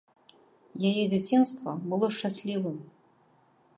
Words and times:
Яе 0.91 1.03
дзяцінства 1.11 1.75
было 1.91 2.05
шчаслівым. 2.17 2.77